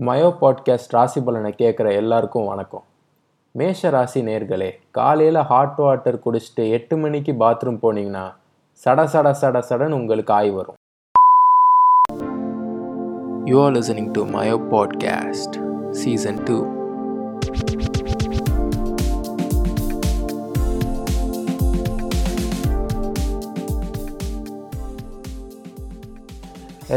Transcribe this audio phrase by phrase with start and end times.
[0.00, 2.84] Mayo podcast ராசி பலனை கேட்குற எல்லாருக்கும் வணக்கம்.
[3.52, 8.24] மேஷ ராசி நேர்களே காலையில் ஹாட் வாட்டர் குடிச்சிட்டு எட்டு மணிக்கு பாத்ரூம் போனீங்கன்னா
[8.84, 10.74] சட சட சட சடன்னு உங்களுக்கு ஆய் வரும்.
[13.44, 15.56] You are listening to Mayo podcast
[15.90, 16.58] season two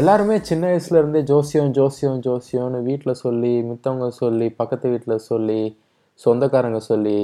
[0.00, 5.58] எல்லாருமே சின்ன வயசுல இருந்தே ஜோசியம் ஜோசியம் ஜோசியம்னு வீட்டில் சொல்லி மித்தவங்க சொல்லி பக்கத்து வீட்டில் சொல்லி
[6.20, 7.18] சொந்தக்காரங்க சொல்லி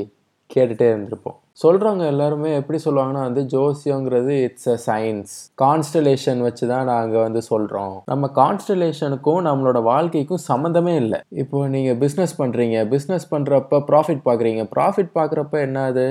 [0.51, 1.37] கேட்டுகிட்டே இருந்திருப்போம்.
[1.63, 5.33] சொல்கிறவங்க எல்லாருமே எப்படி சொல்லுவாங்கன்னா வந்து ஜோசியங்கிறது இட்ஸ் அ சயின்ஸ்
[5.65, 11.21] கான்ஸ்டலேஷன் வச்சு தான் நாங்கள் வந்து சொல்கிறோம் நம்ம கான்ஸ்டலேஷனுக்கும் நம்மளோட வாழ்க்கைக்கும் சம்மந்தமே இல்லை.
[11.43, 16.09] இப்போ நீங்கள் பிஸ்னஸ் பண்ணுறீங்க பிஸ்னஸ் பண்ணுறப்ப ப்ராஃபிட் பார்க்குறீங்க ப்ராஃபிட் பார்க்குறப்ப என்னது?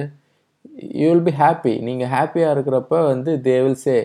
[1.01, 3.97] யூ வில் பி ஹாப்பி நீங்கள் ஹாப்பியாக இருக்கிறப்ப வந்து தே வில் சே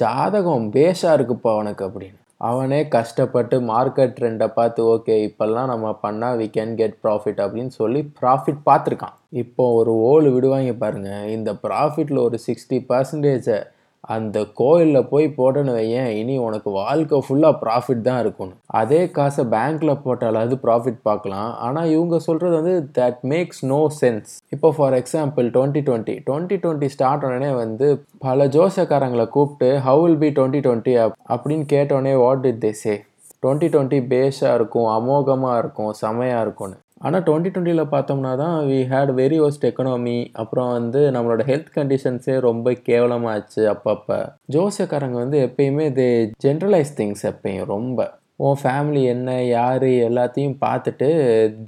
[0.00, 2.18] ஜாதகம் பேஷாக இருக்குப்பா உனக்கு அப்படின்னு.
[2.48, 8.00] அவனே கஷ்டப்பட்டு மார்க்கெட் ட்ரெண்டை பார்த்து ஓகே இப்போல்லாம் நம்ம பண்ணால் வி கேன் கெட் ப்ராஃபிட் அப்படின்னு சொல்லி
[8.20, 9.16] ப்ராஃபிட் பார்த்துருக்கான்.
[9.42, 13.58] இப்போ ஒரு ஓல் விடுவாங்க பாருங்கள் இந்த ப்ராஃபிட்டில் ஒரு சிக்ஸ்டி பர்சன்டேஜை
[14.14, 18.58] அந்த கோயிலில் போய் போட்டேன்னு வையேன் இனி உனக்கு வாழ்க்கை ஃபுல்லாக ப்ராஃபிட் தான் இருக்கணும்.
[18.80, 21.50] அதே காசை பேங்க்கில் போட்டாலாவது ப்ராஃபிட் பார்க்கலாம்.
[21.66, 26.90] ஆனால் இவங்க சொல்கிறது வந்து தட் மேக்ஸ் நோ சென்ஸ் இப்போ for example twenty twenty twenty twenty
[26.96, 27.88] start உடனே வந்து
[28.26, 30.94] பல ஜோசக்காரங்களை கூப்பிட்டு how will be twenty twenty
[31.34, 32.94] அப்படின்னு கேட்டோடனே what did they say
[33.42, 36.78] twenty twenty பேஷாக இருக்கும் அமோகமாக இருக்கும் செமையாக இருக்கும்னு.
[37.06, 42.36] ஆனால் டுவெண்ட்டி டுவெண்ட்டியில் பார்த்தோம்னா தான் we had very worst economy அப்புறம் வந்து நம்மளோட ஹெல்த் கண்டிஷன்ஸே
[42.48, 44.18] ரொம்ப கேவலமாகச்சு அப்பப்போ.
[44.54, 46.06] ஜோசியக்காரங்க வந்து எப்பயுமே இது
[46.46, 48.06] ஜென்ரலைஸ் திங்ஸ் எப்பயும் ரொம்ப.
[48.44, 51.08] உன் ஃபேமிலி என்ன யார் எல்லாத்தையும் பார்த்துட்டு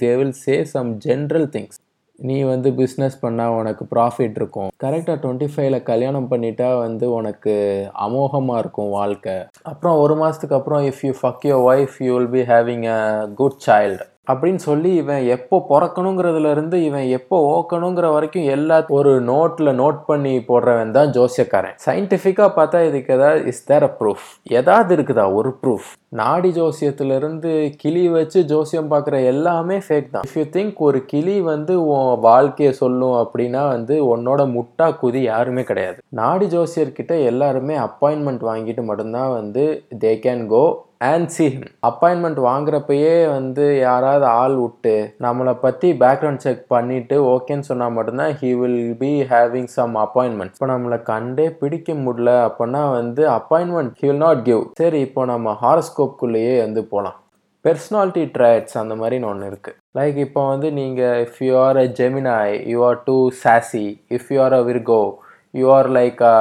[0.03, 1.79] they will say some general things
[2.19, 4.71] நீ வந்து பிஸ்னஸ் பண்ணால் உனக்கு ப்ராஃபிட் இருக்கும்.
[4.85, 7.55] கரெக்டாக டுவெண்ட்டி ஃபைவ்ல கல்யாணம் பண்ணிட்டா வந்து உனக்கு
[8.07, 9.37] அமோகமாக இருக்கும் வாழ்க்கை.
[9.73, 13.01] அப்புறம் ஒரு மாதத்துக்கு அப்புறம் if you fuck your wife you will be having a
[13.41, 19.73] good child அப்படின்னு சொல்லி இவன் எப்போ பிறக்கணுங்கிறதுல இருந்து இவன் எப்போ ஓக்கணுங்கிற வரைக்கும் எல்லா ஒரு நோட்டில்
[19.83, 21.77] நோட் பண்ணி போடுறவன் தான் ஜோசியக்காரன்.
[21.87, 24.27] சயின்டிஃபிக்காக பார்த்தா இதுக்கு ஏதாவது இஸ் தேர் அ ப்ரூஃப்
[24.61, 25.27] ஏதாவது இருக்குதா?
[25.39, 25.89] ஒரு ப்ரூஃப்
[26.21, 27.51] நாடி ஜோசியத்திலிருந்து
[27.81, 30.27] கிளி வச்சு ஜோசியம் பார்க்குற எல்லாமே ஃபேக் தான்.
[30.29, 35.65] இஃப் யூ திங்க் ஒரு கிளி வந்து உன் வாழ்க்கையை சொல்லும் அப்படின்னா வந்து உன்னோட முட்டா குதி யாருமே
[35.71, 35.99] கிடையாது.
[36.21, 39.65] நாடி ஜோசியர்கிட்ட எல்லாருமே அப்பாயின்மெண்ட் வாங்கிட்டு மட்டும்தான் வந்து
[40.05, 40.65] they can go
[41.01, 41.47] and see
[41.87, 48.51] appointment வாங்குறப்பயே வந்து யாராவது ஆள் விட்டு நம்மளை பற்றி பேக்ரவுண்ட் செக் பண்ணிவிட்டு ஓகேன்னு சொன்னால் மட்டும்தான் he
[48.55, 54.25] will be having some appointment இப்போ நம்மளை கண்டே பிடிக்க முடியல அப்படின்னா வந்து appointment he will
[54.25, 57.19] not give சரி இப்போ நம்ம ஹாரஸ்கோப்குள்ளேயே வந்து போகலாம்
[57.65, 62.57] பெர்சனாலிட்டி ட்ரைட்ஸ் அந்த மாதிரின்னு ஒன்று இருக்குது லைக் இப்போ வந்து நீங்கள் if you are a Gemini
[62.73, 65.01] you are too sassy if you are a Virgo
[65.55, 66.37] you are like a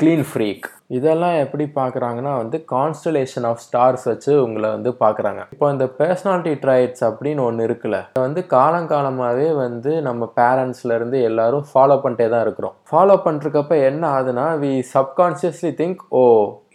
[0.00, 0.66] clean freak
[0.96, 5.42] இதெல்லாம் எப்படி பார்க்குறாங்கன்னா வந்து கான்ஸ்டலேஷன் ஆஃப் ஸ்டார்ஸ் வச்சு உங்களை வந்து பார்க்குறாங்க.
[5.54, 12.28] இப்போ இந்த பர்சனாலிட்டி ட்ரைட்ஸ் அப்படின்னு ஒன்று இருக்குல்ல வந்து காலங்காலமாகவே வந்து நம்ம பேரண்ட்ஸ்லேருந்து எல்லாரும் ஃபாலோ பண்ணிட்டே
[12.28, 12.74] தான் இருக்கிறோம்.
[12.90, 16.24] ஃபாலோ பண்ணிருக்கப்ப என்ன ஆகுதுன்னா we subconsciously think oh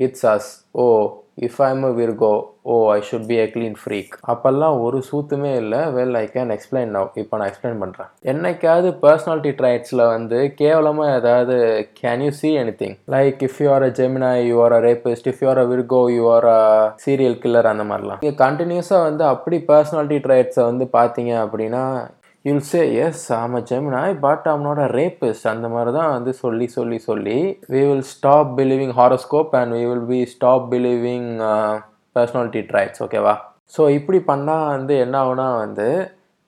[0.08, 0.50] it's us
[0.84, 0.88] oh
[1.38, 2.32] if I'm a Virgo
[2.72, 5.82] oh I should be a clean freak அப்போல்லாம் ஒரு சூத்துமே இல்லை.
[5.98, 11.56] Well I can explain now இப்போ நான் எக்ஸ்பிளைன் பண்ணுறேன் என்னைக்காவது பர்சனாலிட்டி ட்ரைட்ஸில் வந்து கேவலமாக ஏதாவது
[12.02, 15.42] can you see anything like if you are a Gemini you are a rapist if
[15.44, 16.62] you are a Virgo you are a
[17.06, 18.22] serial killer அந்த மாதிரிலாம்.
[18.24, 21.84] நீங்கள் கண்டினியூஸாக வந்து அப்படி பர்சனாலிட்டி ட்ரைட்ஸை வந்து பார்த்தீங்க அப்படின்னா
[22.48, 27.38] you'll say yes am Gemini but அவனோட ரேப்பிஸ்ட் அந்த மாதிரி தான் வந்து சொல்லி சொல்லி சொல்லி
[27.74, 31.28] we will stop believing horoscope and we will be stop believing
[32.16, 33.34] personality traits ஓகேவா
[33.74, 35.88] ஸோ இப்படி பண்ணால் வந்து என்ன ஆகுனா வந்து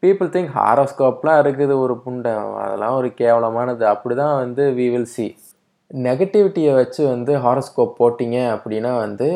[0.03, 2.33] பீப்புள் திங்க் ஹாரோஸ்கோப்லாம் இருக்குது ஒரு புண்டை.
[2.63, 3.83] அதெல்லாம் ஒரு கேவலமானது.
[3.93, 5.25] அப்படி தான் வந்து வி வில் சி
[5.91, 9.27] நெகட்டிவிட்டியை வச்சு வந்து ஹாரோஸ்கோப் போட்டிங்க அப்படின்னா வந்து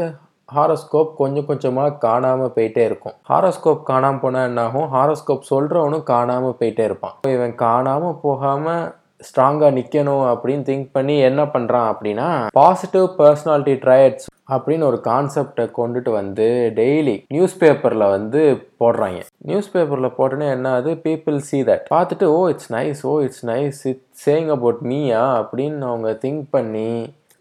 [0.55, 3.15] ஹாரோஸ்கோப் கொஞ்சம் கொஞ்சமாக காணாமல் போயிட்டே இருக்கும்.
[3.31, 4.89] ஹாரோஸ்கோப் காணாமல் போனால் என்னாகும்?
[4.95, 7.15] ஹாரோஸ்கோப் சொல்கிறவனும் காணாமல் போயிட்டே இருப்பான்.
[7.35, 8.83] இவன் காணாமல் போகாமல்
[9.27, 16.11] ஸ்ட்ராங்காக நிற்கணும் அப்படின்னு திங்க் பண்ணி என்ன பண்ணுறான் அப்படின்னா பாசிட்டிவ் பர்சனாலிட்டி ட்ரையட்ஸ் அப்படின்னு ஒரு கான்செப்டை கொண்டுட்டு
[16.17, 16.47] வந்து
[16.79, 18.41] டெய்லி நியூஸ் பேப்பரில் வந்து
[18.81, 19.19] போடுறாங்க.
[19.49, 20.93] நியூஸ் பேப்பரில் போட்டோன்னே என்ன ஆகுது?
[21.05, 25.87] பீப்புள் சி தட் பார்த்துட்டு ஓ it's nice oh it's nice it saying about மீயா அப்படின்னு
[25.91, 26.89] அவங்க திங்க் பண்ணி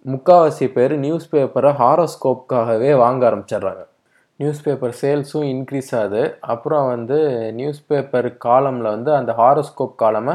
[0.07, 3.83] முக்கால்வாசி பேர் நியூஸ் பேப்பரை ஹாரோஸ்கோப்காகவே வாங்க ஆரம்பிச்சிடுறாங்க.
[4.37, 6.23] நியூஸ் பேப்பர் சேல்ஸும் இன்க்ரீஸ் ஆகுது.
[6.41, 7.19] அப்புறம் வந்து
[7.53, 10.35] நியூஸ் பேப்பர் காலமில் வந்து அந்த ஹாரோஸ்கோப் காலமை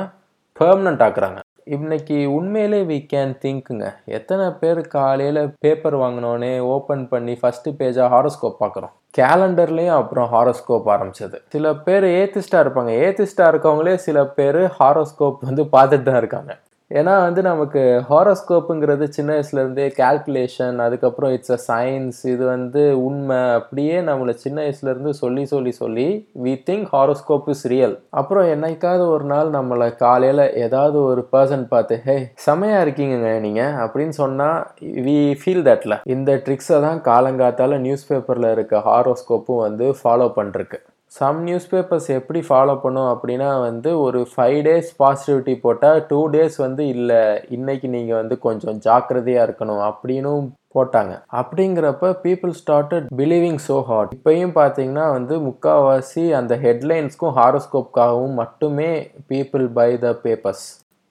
[0.60, 1.40] பெர்மனண்ட் ஆக்குறாங்க.
[1.64, 8.56] இன்னைக்கு உண்மையிலே வி கேன் திங்க்குங்க எத்தனை பேர் காலையில் பேப்பர் வாங்கினோடனே ஓப்பன் பண்ணி ஃபஸ்ட்டு பேஜாக ஹாரோஸ்கோப்
[8.60, 11.38] பார்க்குறோம் கேலண்டர்லேயும் அப்புறம் ஹாரோஸ்கோப் ஆரம்பிச்சது.
[11.50, 12.94] சில பேர் ஏத்திஸ்டாக இருப்பாங்க.
[13.08, 16.60] ஏத்திஸ்டாக இருக்கவங்களே சில பேர் ஹாரோஸ்கோப் வந்து பார்த்துட்டு தான் இருக்காங்க.
[16.92, 23.98] ஏன்னா வந்து நமக்கு ஹாரோஸ்கோப்புங்கிறது சின்ன வயசுலேருந்தே கால்குலேஷன் அதுக்கப்புறம் இட்ஸ் அ சயின்ஸ் இது வந்து உண்மை அப்படியே
[24.08, 26.08] நம்மளை சின்ன வயசுலேருந்து சொல்லி சொல்லி சொல்லி
[26.44, 31.98] we think horoscope is real அப்புறம் என்னைக்காவது ஒரு நாள் நம்மளை காலையில் ஏதாவது ஒரு பர்சன் பார்த்து
[32.04, 34.60] ஹே செமையாக இருக்கீங்கங்க நீங்கள் அப்படின்னு சொன்னால்
[35.06, 40.80] வி ஃபீல் தட்ல இந்த ட்ரிக்ஸை தான் காலங்காத்தால நியூஸ் பேப்பரில் இருக்க ஹாரோஸ்கோப்பும் வந்து ஃபாலோ பண்ணிருக்கு
[41.12, 46.58] சம் நியூஸ் பேப்பர்ஸ் எப்படி ஃபாலோ பண்ணும் அப்படின்னா வந்து ஒரு ஃபைவ் டேஸ் பாசிட்டிவிட்டி போட்டால் டூ டேஸ்
[46.64, 47.22] வந்து இல்லை
[47.58, 50.46] இன்னைக்கு நீங்கள் வந்து கொஞ்சம் ஜாக்கிரதையாக இருக்கணும் அப்படின்னும்
[50.76, 51.14] போட்டாங்க.
[51.40, 58.92] அப்படிங்கிறப்ப people started believing so hard இப்போயும் பார்த்தீங்கன்னா வந்து முக்கால்வாசி அந்த ஹெட்லைன்ஸ்க்கும் ஹாரோஸ்கோப்காகவும் மட்டுமே
[59.32, 60.66] பீப்புள் பை த பேப்பர்ஸ்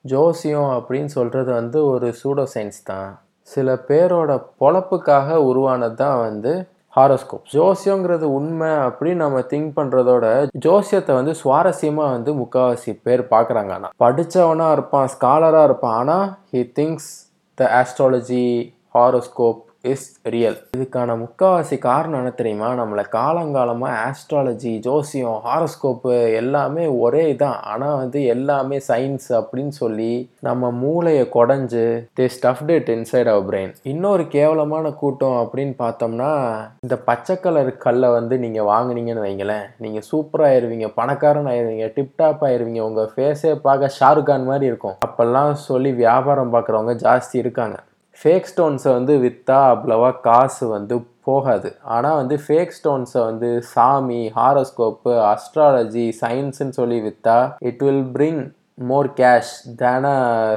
[0.05, 3.09] ஜோசியம் அப்படின்னு சொல்கிறது வந்து ஒரு சூடோ சயின்ஸ் தான்.
[3.49, 6.53] சில பேரோட பொழப்புக்காக உருவானது தான் வந்து
[6.97, 7.43] ஹாரோஸ்கோப்.
[7.53, 10.25] ஜோசியங்கிறது உண்மை அப்படின்னு நம்ம திங்க் பண்ணுறதோட
[10.65, 13.71] ஜோசியத்தை வந்து சுவாரஸ்யமாக வந்து முக்கால்வாசி பேர் பார்க்குறாங்க.
[13.77, 15.97] ஆனால் படித்தவனாக இருப்பான் ஸ்காலராக இருப்பான்.
[16.01, 17.09] ஆனால் he thinks
[17.57, 18.45] the astrology
[18.95, 19.61] horoscope
[19.93, 22.69] is real இதுக்கான முக்கால்வாசி காரணம் என்ன தெரியுமா?
[22.79, 27.59] நம்மளை காலங்காலமாக ஆஸ்ட்ராலஜி ஜோசியம் ஹாரோஸ்கோப்பு எல்லாமே ஒரே இதான்.
[27.71, 30.11] ஆனால் வந்து எல்லாமே சயின்ஸ் அப்படின்னு சொல்லி
[30.47, 31.85] நம்ம மூளையை குடஞ்சு
[32.19, 36.31] they stuffed it inside our brain இன்னொரு கேவலமான கூட்டம் அப்படின்னு பார்த்தோம்னா
[36.85, 39.65] இந்த பச்சை கலர் கல்லை வந்து நீங்கள் வாங்குனீங்கன்னு வைங்களேன்.
[39.85, 44.97] நீங்கள் சூப்பராக ஆயிருவீங்க பணக்காரன் ஆயிருவீங்க டிப்டாப் ஆயிருவீங்க உங்கள் ஃபேஸே பார்க்க ஷாருக்கான் மாதிரி இருக்கும்.
[45.07, 47.77] அப்போல்லாம் சொல்லி வியாபாரம் பார்க்குறவங்க ஜாஸ்தி இருக்காங்க.
[48.23, 51.69] ஃபேக் ஸ்டோன்ஸை வந்து விற்றா அவ்வளோவா காசு வந்து போகாது.
[51.83, 58.43] ஆனால் வந்து ஃபேக் ஸ்டோன்ஸை வந்து சாமி ஹாரோஸ்கோப்பு அஸ்ட்ராலஜி சயின்ஸுன்னு சொல்லி விற்றா it will bring
[58.73, 60.05] more cash than a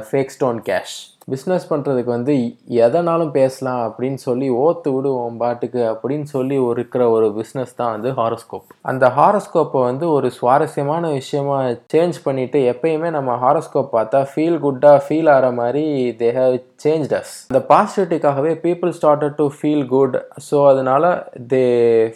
[0.09, 2.35] fake stone cash business பண்ணுறதுக்கு வந்து
[2.79, 8.11] எதனாலும் பேசலாம் அப்படின்னு சொல்லி ஓத்து விடுவோம் பாட்டுக்கு அப்படின்னு சொல்லி ஒரு இருக்கிற ஒரு பிஸ்னஸ் தான் வந்து
[8.11, 11.57] ஹாரோஸ்கோப் அந்த ஹாரோஸ்கோப்பை வந்து ஒரு சுவாரஸ்யமான விஷயமா
[11.93, 15.83] சேஞ்ச் பண்ணிட்டு எப்பயுமே நம்ம ஹாரோஸ்கோப் பார்த்தா ஃபீல் குட்டாக ஃபீல் ஆகிற மாதிரி
[16.19, 20.17] தே ஹவ் சேஞ்ச் அஸ் அந்த பாசிட்டிவிட்டிக்காகவே people started to feel good
[20.49, 21.13] so அதனால
[21.53, 21.63] they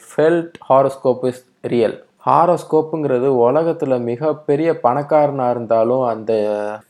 [0.10, 6.31] felt horoscope is real ஹாரோஸ்கோப்புங்கிறது உலகத்தில் மிகப்பெரிய பணக்காரனாக இருந்தாலும் அந்த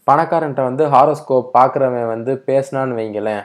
[0.09, 3.43] பணக்காரன்ட்ட வந்து ஹாரோஸ்கோப் பார்க்குறவன் வந்து பேசினான்னு வைங்களேன்.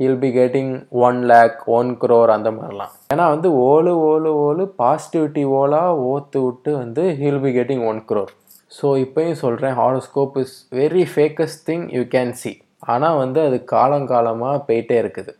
[0.00, 0.72] He'll be getting
[1.06, 2.92] one lakh one crore அந்த மாதிரிலாம்.
[3.12, 5.82] ஏன்னா வந்து ஓலு ஓலு ஓலு பாசிட்டிவிட்டி ஓலா
[6.12, 8.32] ஓத்து விட்டு வந்து he'll be getting one crore
[8.78, 12.52] so இப்போயும் சொல்கிறேன் horoscope is very fakest thing you can see
[12.92, 15.32] ஆனால் வந்து அது காலங்காலமாக போயிட்டே இருக்குது.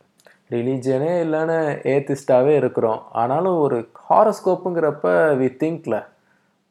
[0.54, 1.58] ரிலீஜியனே இல்லைன்னு
[1.94, 3.00] ஏத்திஸ்டாகவே இருக்கிறோம்.
[3.20, 3.78] ஆனாலும் ஒரு
[4.08, 5.10] ஹாரோஸ்கோப்புங்கிறப்ப
[5.40, 5.96] வி திங்க்ல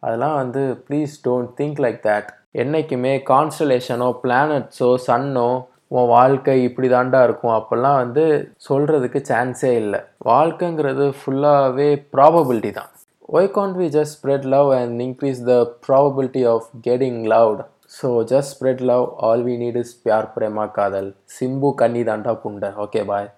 [0.03, 2.29] அதெல்லாம் வந்து please don't think like that
[2.61, 5.47] என்றைக்குமே கான்ஸ்டலேஷனோ பிளானட்ஸோ சன்னோ
[5.95, 7.55] உன் வாழ்க்கை இப்படி தாண்டா இருக்கும்.
[7.57, 8.23] அப்போல்லாம் வந்து
[8.67, 9.99] சொல்கிறதுக்கு சான்ஸே இல்லை.
[10.31, 12.89] வாழ்க்கைங்கிறது ஃபுல்லாகவே ப்ராபபிலிட்டி தான்.
[13.35, 15.53] Why can't we just spread love and increase the
[15.87, 17.61] probability of getting loved
[17.97, 22.69] so just spread love all we need is Pyaar Prema kadhal Simbu கன்னி தாண்டா புண்டை
[22.85, 23.29] ஓகே பாய்